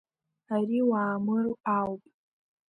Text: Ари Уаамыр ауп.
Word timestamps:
Ари 0.53 0.79
Уаамыр 0.89 1.47
ауп. 1.77 2.01